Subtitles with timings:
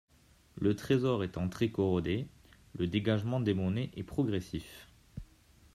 [0.55, 2.27] Le trésor étant très corrodé,
[2.73, 4.89] le dégagement des monnaies est progressif.